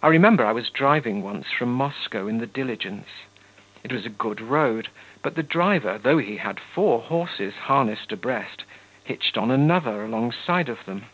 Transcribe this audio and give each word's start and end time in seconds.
I 0.00 0.06
remember 0.06 0.46
I 0.46 0.52
was 0.52 0.70
driving 0.70 1.22
once 1.22 1.50
from 1.50 1.74
Moscow 1.74 2.28
in 2.28 2.38
the 2.38 2.46
diligence. 2.46 3.08
It 3.82 3.90
was 3.92 4.06
a 4.06 4.08
good 4.08 4.40
road, 4.40 4.90
but 5.24 5.34
the 5.34 5.42
driver, 5.42 5.98
though 5.98 6.18
he 6.18 6.36
had 6.36 6.60
four 6.60 7.00
horses 7.02 7.54
harnessed 7.64 8.12
abreast, 8.12 8.62
hitched 9.02 9.36
on 9.36 9.50
another, 9.50 10.04
alongside 10.04 10.68
of 10.68 10.84
them. 10.84 11.06